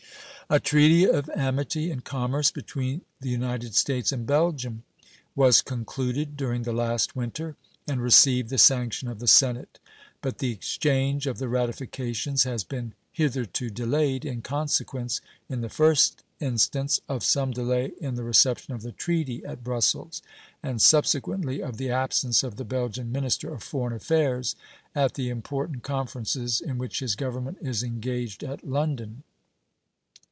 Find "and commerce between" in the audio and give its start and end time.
1.91-3.03